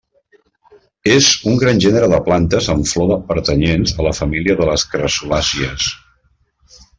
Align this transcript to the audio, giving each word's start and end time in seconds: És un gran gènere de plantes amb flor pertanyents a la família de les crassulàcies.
És 1.15 1.27
un 1.51 1.59
gran 1.63 1.81
gènere 1.85 2.07
de 2.13 2.19
plantes 2.29 2.69
amb 2.75 2.89
flor 2.93 3.13
pertanyents 3.29 3.93
a 3.99 4.07
la 4.07 4.15
família 4.21 4.57
de 4.63 4.71
les 4.71 4.87
crassulàcies. 4.95 5.93